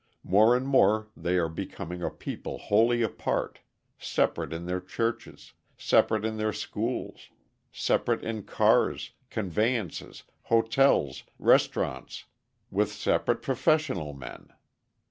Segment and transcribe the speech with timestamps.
[0.23, 3.59] More and more they are becoming a people wholly apart
[3.99, 7.29] separate in their churches, separate in their schools,
[7.71, 12.25] separate in cars, conveyances, hotels, restaurants,
[12.71, 14.47] with separate professional men.